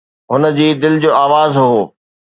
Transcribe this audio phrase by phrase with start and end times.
[0.31, 1.73] هن جي دل جو آواز هو.